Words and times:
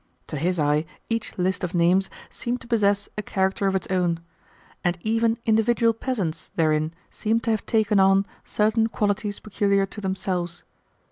To 0.29 0.35
his 0.35 0.57
eye 0.57 0.85
each 1.09 1.37
list 1.37 1.63
of 1.63 1.75
names 1.75 2.09
seemed 2.31 2.59
to 2.61 2.67
possess 2.67 3.07
a 3.19 3.21
character 3.21 3.67
of 3.67 3.75
its 3.75 3.85
own; 3.91 4.19
and 4.83 4.97
even 5.01 5.37
individual 5.45 5.93
peasants 5.93 6.49
therein 6.55 6.95
seemed 7.11 7.43
to 7.43 7.51
have 7.51 7.67
taken 7.67 7.99
on 7.99 8.25
certain 8.43 8.87
qualities 8.87 9.39
peculiar 9.39 9.85
to 9.85 10.01
themselves. 10.01 10.63